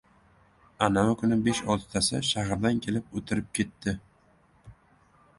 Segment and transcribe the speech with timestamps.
[0.85, 3.11] Anavi kuni besh-oltitasi shahardan kelib...
[3.21, 3.93] o‘tirib ketdi!